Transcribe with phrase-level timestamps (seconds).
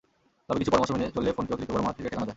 [0.47, 2.29] তবে কিছু পরামর্শ মেনে চললে ফোনকে অতিরিক্ত গরম হওয়া থেকে ঠেকানো যায়।